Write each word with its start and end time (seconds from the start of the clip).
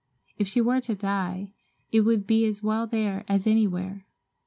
If 0.35 0.47
she 0.47 0.61
were 0.61 0.81
to 0.81 0.95
die, 0.95 1.53
it 1.91 2.01
would 2.01 2.25
be 2.25 2.47
as 2.47 2.63
well 2.63 2.87
there 2.87 3.23
as 3.27 3.45
anywhere. 3.45 4.07